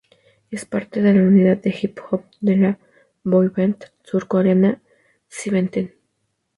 Es 0.49 0.65
parte 0.65 0.99
de 1.03 1.13
la 1.13 1.21
unidad 1.21 1.57
de 1.57 1.75
hip 1.79 1.99
hop 2.09 2.25
de 2.39 2.57
la 2.57 2.79
"boy 3.23 3.49
band" 3.49 3.83
surcoreana 4.03 4.81
Seventeen. 5.27 5.93